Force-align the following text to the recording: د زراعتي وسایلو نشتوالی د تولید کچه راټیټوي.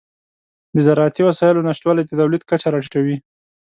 د 0.73 0.75
زراعتي 0.87 1.21
وسایلو 1.25 1.65
نشتوالی 1.69 2.03
د 2.05 2.09
تولید 2.19 2.43
کچه 2.49 2.67
راټیټوي. 2.73 3.17